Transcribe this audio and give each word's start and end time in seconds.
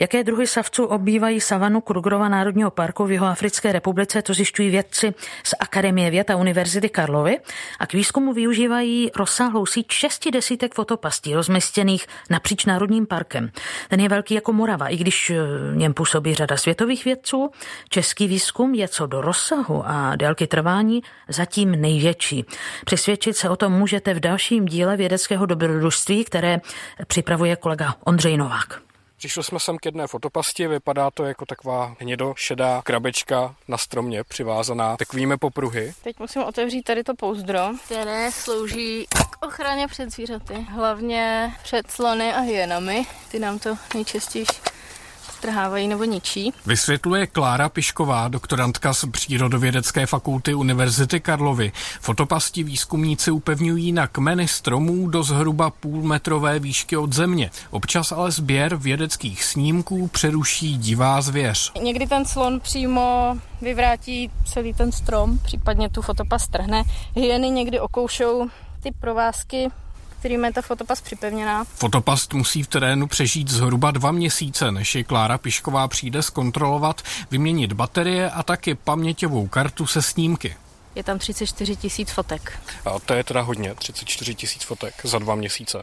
Jaké 0.00 0.24
druhy 0.24 0.46
savců 0.46 0.84
obývají 0.84 1.40
savanu 1.40 1.80
Krugerova 1.80 2.28
národního 2.28 2.70
parku 2.70 3.04
v 3.04 3.12
Jihoafrické 3.12 3.72
republice, 3.72 4.22
to 4.22 4.34
zjišťují 4.34 4.70
vědci 4.70 5.14
z 5.44 5.54
Akademie 5.60 6.10
věd 6.10 6.30
a 6.30 6.36
Univerzity 6.36 6.88
Karlovy 6.88 7.38
a 7.78 7.86
k 7.86 7.92
výzkumu 7.92 8.32
využívají 8.32 9.10
rozsáhlou 9.16 9.66
síť 9.66 9.92
šesti 9.92 10.30
desítek 10.30 10.74
fotopastí 10.74 11.34
rozmístěných 11.34 12.06
napříč 12.30 12.64
národním 12.64 13.06
parkem. 13.06 13.50
Ten 13.88 14.00
je 14.00 14.08
velký 14.08 14.34
jako 14.34 14.52
Morava, 14.52 14.88
i 14.88 14.96
když 14.96 15.32
v 15.72 15.76
něm 15.76 15.94
působí 15.94 16.34
řada 16.34 16.56
světových 16.56 17.04
vědců. 17.04 17.50
Český 17.88 18.26
výzkum 18.26 18.74
je 18.74 18.88
co 18.88 19.06
do 19.06 19.20
rozsahu 19.20 19.82
a 19.86 20.16
délky 20.16 20.46
trvání 20.46 21.02
zatím 21.28 21.70
největší. 21.70 22.44
Přesvědčit 22.84 23.36
se 23.36 23.48
o 23.48 23.56
tom 23.56 23.72
můžete 23.72 24.14
v 24.14 24.20
dalším 24.20 24.66
díle 24.66 24.96
vědeckého 24.96 25.46
dobrodružství, 25.46 26.24
které 26.24 26.60
připravuje 27.06 27.56
kolega 27.56 27.94
Ondřej 28.04 28.36
Novák. 28.36 28.87
Přišli 29.18 29.44
jsme 29.44 29.60
sem 29.60 29.78
k 29.78 29.84
jedné 29.84 30.06
fotopasti, 30.06 30.68
vypadá 30.68 31.10
to 31.10 31.24
jako 31.24 31.46
taková 31.46 31.96
hnědo-šedá 32.00 32.82
krabečka 32.82 33.54
na 33.68 33.78
stromě 33.78 34.24
přivázaná 34.24 34.96
takovými 34.96 35.36
popruhy. 35.36 35.94
Teď 36.02 36.18
musím 36.18 36.42
otevřít 36.42 36.82
tady 36.82 37.04
to 37.04 37.14
pouzdro, 37.14 37.60
které 37.84 38.32
slouží 38.32 39.06
k 39.30 39.46
ochraně 39.46 39.88
před 39.88 40.10
zvířaty, 40.12 40.54
hlavně 40.54 41.52
před 41.62 41.90
slony 41.90 42.32
a 42.32 42.40
hyenami. 42.40 43.06
Ty 43.30 43.38
nám 43.38 43.58
to 43.58 43.76
nejčastěji 43.94 44.46
strhávají 45.38 45.88
nebo 45.88 46.04
ničí. 46.04 46.52
Vysvětluje 46.66 47.26
Klára 47.26 47.68
Pišková, 47.68 48.28
doktorantka 48.28 48.94
z 48.94 49.04
Přírodovědecké 49.10 50.06
fakulty 50.06 50.54
Univerzity 50.54 51.20
Karlovy. 51.20 51.72
Fotopasti 52.00 52.62
výzkumníci 52.62 53.30
upevňují 53.30 53.92
na 53.92 54.06
kmeny 54.06 54.48
stromů 54.48 55.08
do 55.08 55.22
zhruba 55.22 55.70
půlmetrové 55.70 56.58
výšky 56.58 56.96
od 56.96 57.12
země. 57.12 57.50
Občas 57.70 58.12
ale 58.12 58.30
sběr 58.30 58.76
vědeckých 58.76 59.44
snímků 59.44 60.08
přeruší 60.08 60.78
divá 60.78 61.20
zvěř. 61.20 61.72
Někdy 61.82 62.06
ten 62.06 62.24
slon 62.24 62.60
přímo 62.60 63.36
vyvrátí 63.62 64.30
celý 64.52 64.74
ten 64.74 64.92
strom, 64.92 65.38
případně 65.38 65.88
tu 65.88 66.02
fotopast 66.02 66.50
trhne. 66.50 66.82
Hyeny 67.16 67.50
někdy 67.50 67.80
okoušou 67.80 68.48
ty 68.82 68.90
provázky 69.00 69.68
kterým 70.18 70.44
je 70.44 70.52
ta 70.52 70.62
fotopas 70.62 71.00
připevněná. 71.00 71.64
Fotopast 71.64 72.34
musí 72.34 72.62
v 72.62 72.66
terénu 72.66 73.06
přežít 73.06 73.48
zhruba 73.48 73.90
dva 73.90 74.12
měsíce, 74.12 74.72
než 74.72 74.94
je 74.94 75.04
Klára 75.04 75.38
Pišková 75.38 75.88
přijde 75.88 76.22
zkontrolovat, 76.22 77.02
vyměnit 77.30 77.72
baterie 77.72 78.30
a 78.30 78.42
taky 78.42 78.74
paměťovou 78.74 79.48
kartu 79.48 79.86
se 79.86 80.02
snímky. 80.02 80.56
Je 80.94 81.04
tam 81.04 81.18
34 81.18 81.76
tisíc 81.76 82.10
fotek. 82.10 82.58
A 82.84 82.98
to 82.98 83.14
je 83.14 83.24
teda 83.24 83.40
hodně, 83.40 83.74
34 83.74 84.34
tisíc 84.34 84.64
fotek 84.64 84.94
za 85.04 85.18
dva 85.18 85.34
měsíce. 85.34 85.82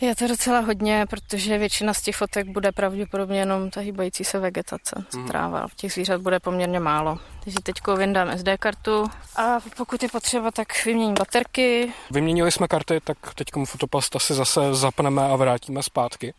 Je 0.00 0.16
to 0.16 0.28
docela 0.28 0.60
hodně, 0.60 1.06
protože 1.10 1.58
většina 1.58 1.94
z 1.94 2.02
těch 2.02 2.16
fotek 2.16 2.48
bude 2.48 2.72
pravděpodobně 2.72 3.38
jenom 3.38 3.70
ta 3.70 3.80
hýbající 3.80 4.24
se 4.24 4.38
vegetace, 4.38 5.04
mm. 5.14 5.28
tráva. 5.28 5.68
V 5.68 5.74
těch 5.74 5.92
zvířat 5.92 6.20
bude 6.20 6.40
poměrně 6.40 6.80
málo. 6.80 7.18
Takže 7.44 7.58
teď 7.62 7.76
vyndám 7.96 8.38
SD 8.38 8.48
kartu 8.58 9.10
a 9.36 9.58
pokud 9.76 10.02
je 10.02 10.08
potřeba, 10.08 10.50
tak 10.50 10.84
vyměním 10.84 11.14
baterky. 11.14 11.92
Vyměnili 12.10 12.52
jsme 12.52 12.68
karty, 12.68 13.00
tak 13.04 13.18
teď 13.34 13.48
fotopast 13.64 14.16
asi 14.16 14.34
zase 14.34 14.74
zapneme 14.74 15.22
a 15.22 15.36
vrátíme 15.36 15.82
zpátky. 15.82 16.34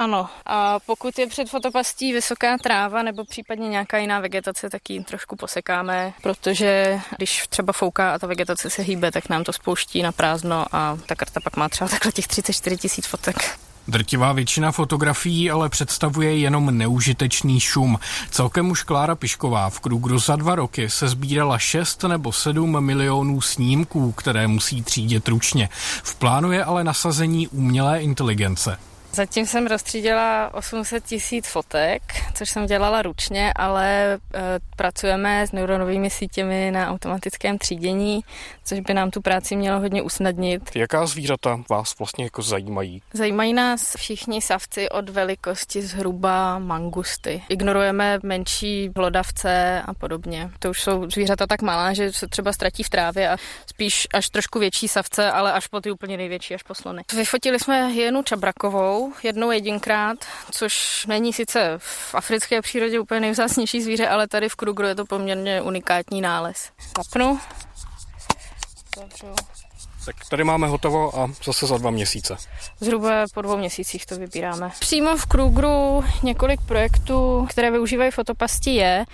Ano, 0.00 0.28
a 0.46 0.78
pokud 0.86 1.18
je 1.18 1.26
před 1.26 1.50
fotopastí 1.50 2.12
vysoká 2.12 2.58
tráva 2.58 3.02
nebo 3.02 3.24
případně 3.24 3.68
nějaká 3.68 3.98
jiná 3.98 4.20
vegetace, 4.20 4.70
tak 4.70 4.90
ji 4.90 5.04
trošku 5.04 5.36
posekáme, 5.36 6.12
protože 6.22 7.00
když 7.16 7.46
třeba 7.48 7.72
fouká 7.72 8.14
a 8.14 8.18
ta 8.18 8.26
vegetace 8.26 8.70
se 8.70 8.82
hýbe, 8.82 9.10
tak 9.12 9.28
nám 9.28 9.44
to 9.44 9.52
spouští 9.52 10.02
na 10.02 10.12
prázdno 10.12 10.66
a 10.72 10.98
ta 11.06 11.14
karta 11.14 11.40
pak 11.40 11.56
má 11.56 11.68
třeba 11.68 11.88
takhle 11.90 12.12
těch 12.12 12.26
34 12.26 12.76
tisíc 12.76 13.06
fotek. 13.06 13.58
Drtivá 13.88 14.32
většina 14.32 14.72
fotografií 14.72 15.50
ale 15.50 15.68
představuje 15.68 16.38
jenom 16.38 16.78
neužitečný 16.78 17.60
šum. 17.60 17.98
Celkem 18.30 18.70
už 18.70 18.82
Klára 18.82 19.14
Pišková 19.14 19.70
v 19.70 19.80
Krugru 19.80 20.18
za 20.18 20.36
dva 20.36 20.54
roky 20.54 20.90
se 20.90 21.08
sbírala 21.08 21.58
6 21.58 22.02
nebo 22.02 22.32
7 22.32 22.84
milionů 22.84 23.40
snímků, 23.40 24.12
které 24.12 24.46
musí 24.46 24.82
třídit 24.82 25.28
ručně. 25.28 25.68
V 26.02 26.14
plánu 26.14 26.52
je 26.52 26.64
ale 26.64 26.84
nasazení 26.84 27.48
umělé 27.48 28.00
inteligence. 28.00 28.78
Zatím 29.12 29.46
jsem 29.46 29.66
rozstřídila 29.66 30.54
800 30.54 31.04
tisíc 31.04 31.46
fotek, 31.48 32.02
což 32.40 32.50
jsem 32.50 32.66
dělala 32.66 33.02
ručně, 33.02 33.52
ale 33.56 34.12
e, 34.12 34.18
pracujeme 34.76 35.46
s 35.46 35.52
neuronovými 35.52 36.10
sítěmi 36.10 36.70
na 36.70 36.90
automatickém 36.90 37.58
třídění, 37.58 38.20
což 38.64 38.80
by 38.80 38.94
nám 38.94 39.10
tu 39.10 39.20
práci 39.20 39.56
mělo 39.56 39.80
hodně 39.80 40.02
usnadnit. 40.02 40.62
Jaká 40.74 41.06
zvířata 41.06 41.60
vás 41.70 41.98
vlastně 41.98 42.24
jako 42.24 42.42
zajímají? 42.42 43.02
Zajímají 43.12 43.52
nás 43.52 43.96
všichni 43.96 44.42
savci 44.42 44.88
od 44.88 45.08
velikosti 45.08 45.82
zhruba 45.82 46.58
mangusty. 46.58 47.42
Ignorujeme 47.48 48.18
menší 48.22 48.90
hlodavce 48.96 49.82
a 49.84 49.94
podobně. 49.94 50.50
To 50.58 50.70
už 50.70 50.82
jsou 50.82 51.10
zvířata 51.10 51.46
tak 51.46 51.62
malá, 51.62 51.92
že 51.92 52.12
se 52.12 52.26
třeba 52.26 52.52
ztratí 52.52 52.82
v 52.82 52.90
trávě 52.90 53.30
a 53.30 53.36
spíš 53.66 54.06
až 54.14 54.28
trošku 54.28 54.58
větší 54.58 54.88
savce, 54.88 55.30
ale 55.30 55.52
až 55.52 55.66
po 55.66 55.80
ty 55.80 55.90
úplně 55.90 56.16
největší, 56.16 56.54
až 56.54 56.62
po 56.62 56.74
slony. 56.74 57.02
Vyfotili 57.14 57.58
jsme 57.58 57.92
jenu 57.92 58.22
čabrakovou, 58.22 59.12
jednou 59.22 59.50
jedinkrát, 59.50 60.18
což 60.50 61.06
není 61.06 61.32
sice 61.32 61.74
v 61.78 62.14
africké 62.30 62.62
přírodě 62.62 63.00
úplně 63.00 63.20
nejvzácnější 63.20 63.82
zvíře, 63.82 64.08
ale 64.08 64.28
tady 64.28 64.48
v 64.48 64.54
Krugru 64.54 64.86
je 64.86 64.94
to 64.94 65.04
poměrně 65.04 65.62
unikátní 65.62 66.20
nález. 66.20 66.70
Kapnu. 66.92 67.38
Tak 70.04 70.16
tady 70.30 70.44
máme 70.44 70.66
hotovo 70.66 71.18
a 71.18 71.30
zase 71.44 71.66
za 71.66 71.78
dva 71.78 71.90
měsíce. 71.90 72.36
Zhruba 72.80 73.24
po 73.34 73.42
dvou 73.42 73.56
měsících 73.56 74.06
to 74.06 74.18
vybíráme. 74.18 74.70
Přímo 74.80 75.16
v 75.16 75.26
Krugru 75.26 76.04
několik 76.22 76.60
projektů, 76.60 77.46
které 77.50 77.70
využívají 77.70 78.10
fotopasti 78.10 78.74
je 78.74 79.04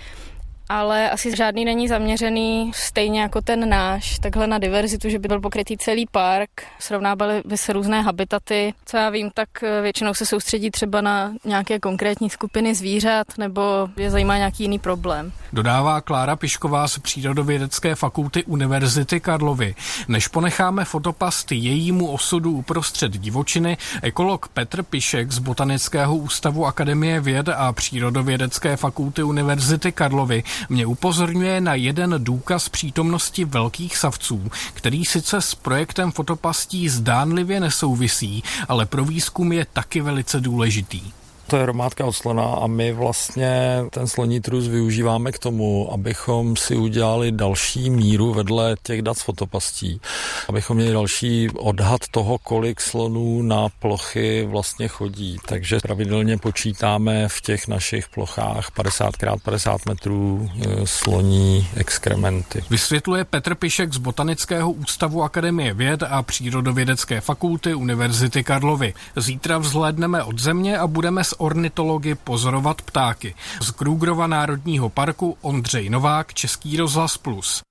ale 0.69 1.09
asi 1.09 1.35
žádný 1.35 1.65
není 1.65 1.87
zaměřený 1.87 2.71
stejně 2.75 3.21
jako 3.21 3.41
ten 3.41 3.69
náš, 3.69 4.19
takhle 4.19 4.47
na 4.47 4.57
diverzitu, 4.57 5.09
že 5.09 5.19
by 5.19 5.27
byl 5.27 5.41
pokrytý 5.41 5.77
celý 5.77 6.05
park, 6.11 6.49
srovnávali 6.79 7.41
by 7.45 7.57
se 7.57 7.73
různé 7.73 8.01
habitaty. 8.01 8.73
Co 8.85 8.97
já 8.97 9.09
vím, 9.09 9.31
tak 9.33 9.49
eh, 9.63 9.81
většinou 9.81 10.13
se 10.13 10.25
soustředí 10.25 10.71
třeba 10.71 11.01
na 11.01 11.33
nějaké 11.45 11.79
konkrétní 11.79 12.29
skupiny 12.29 12.75
zvířat 12.75 13.27
nebo 13.37 13.89
je 13.97 14.11
zajímá 14.11 14.37
nějaký 14.37 14.63
jiný 14.63 14.79
problém. 14.79 15.31
Dodává 15.53 16.01
Klára 16.01 16.35
Pišková 16.35 16.87
z 16.87 16.99
Přírodovědecké 16.99 17.95
fakulty 17.95 18.43
Univerzity 18.43 19.19
Karlovy. 19.19 19.75
Než 20.07 20.27
ponecháme 20.27 20.85
fotopasty 20.85 21.55
jejímu 21.55 22.11
osudu 22.11 22.51
uprostřed 22.51 23.11
divočiny, 23.11 23.77
ekolog 24.01 24.47
Petr 24.47 24.83
Pišek 24.83 25.31
z 25.31 25.39
Botanického 25.39 26.15
ústavu 26.15 26.65
Akademie 26.65 27.19
věd 27.19 27.49
a 27.49 27.73
Přírodovědecké 27.73 28.77
fakulty 28.77 29.23
Univerzity 29.23 29.91
Karlovy 29.91 30.43
mě 30.69 30.85
upozorňuje 30.85 31.61
na 31.61 31.73
jeden 31.73 32.15
důkaz 32.17 32.69
přítomnosti 32.69 33.45
velkých 33.45 33.97
savců, 33.97 34.51
který 34.73 35.05
sice 35.05 35.41
s 35.41 35.55
projektem 35.55 36.11
fotopastí 36.11 36.89
zdánlivě 36.89 37.59
nesouvisí, 37.59 38.43
ale 38.67 38.85
pro 38.85 39.05
výzkum 39.05 39.51
je 39.51 39.65
taky 39.73 40.01
velice 40.01 40.39
důležitý. 40.39 41.01
To 41.47 41.57
je 41.57 41.63
hromádka 41.63 42.05
od 42.05 42.11
slona 42.11 42.43
a 42.43 42.67
my 42.67 42.91
vlastně 42.91 43.83
ten 43.89 44.07
sloní 44.07 44.41
trus 44.41 44.67
využíváme 44.67 45.31
k 45.31 45.39
tomu, 45.39 45.93
abychom 45.93 46.55
si 46.55 46.75
udělali 46.75 47.31
další 47.31 47.89
míru 47.89 48.33
vedle 48.33 48.75
těch 48.83 49.01
dat 49.01 49.17
z 49.17 49.21
fotopastí, 49.21 50.01
abychom 50.49 50.77
měli 50.77 50.93
další 50.93 51.49
odhad 51.49 52.01
toho, 52.11 52.37
kolik 52.37 52.81
slonů 52.81 53.41
na 53.41 53.67
plochy 53.79 54.47
vlastně 54.51 54.87
chodí. 54.87 55.37
Takže 55.45 55.79
pravidelně 55.79 56.37
počítáme 56.37 57.27
v 57.27 57.41
těch 57.41 57.67
našich 57.67 58.09
plochách 58.09 58.71
50 58.71 59.07
x 59.07 59.43
50 59.43 59.85
metrů 59.85 60.49
e, 60.61 60.87
sloní 60.87 61.67
exkrementy. 61.75 62.63
Vysvětluje 62.69 63.25
Petr 63.25 63.55
Pišek 63.55 63.93
z 63.93 63.97
Botanického 63.97 64.71
ústavu 64.71 65.23
Akademie 65.23 65.73
věd 65.73 66.03
a 66.03 66.23
Přírodovědecké 66.23 67.21
fakulty 67.21 67.73
Univerzity 67.73 68.43
Karlovy. 68.43 68.93
Zítra 69.15 69.57
vzhlédneme 69.57 70.23
od 70.23 70.39
země 70.39 70.77
a 70.77 70.87
budeme 70.87 71.23
ornitology 71.37 72.15
pozorovat 72.15 72.81
ptáky. 72.81 73.35
Z 73.61 73.71
Krugrova 73.71 74.27
národního 74.27 74.89
parku 74.89 75.37
Ondřej 75.41 75.89
Novák, 75.89 76.33
Český 76.33 76.77
rozhlas 76.77 77.17
Plus. 77.17 77.61